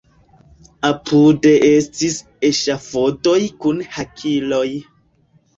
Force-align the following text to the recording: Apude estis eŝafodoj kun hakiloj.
Apude 0.87 1.51
estis 1.67 2.15
eŝafodoj 2.51 3.39
kun 3.67 3.85
hakiloj. 3.99 4.67